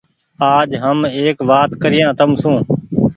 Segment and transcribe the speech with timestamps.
[0.55, 2.55] آج هم ايڪ وآت ڪريآن تم سون۔